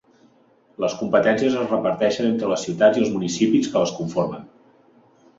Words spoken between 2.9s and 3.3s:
i els